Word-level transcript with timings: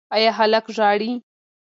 ایا 0.15 0.31
هلک 0.39 0.65
ژاړي؟ 0.75 1.11